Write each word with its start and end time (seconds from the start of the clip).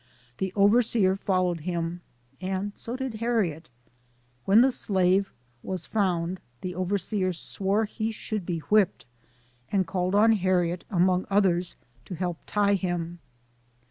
The 0.39 0.51
overseer 0.55 1.15
followed 1.15 1.59
him, 1.59 2.01
and 2.41 2.75
so 2.75 2.95
did 2.95 3.13
Harriet. 3.21 3.69
When 4.45 4.61
the 4.61 4.71
slave 4.71 5.31
was 5.61 5.85
found, 5.85 6.39
the 6.61 6.73
overseer' 6.73 7.31
swore 7.51 7.85
he 7.85 8.11
should 8.11 8.43
be 8.43 8.61
whipped, 8.61 9.05
and 9.71 9.85
called 9.85 10.15
on 10.15 10.31
Harriet, 10.31 10.85
among 10.89 11.27
others, 11.29 11.75
to 12.05 12.15
help 12.15 12.39
tie 12.47 12.73
him. 12.73 13.19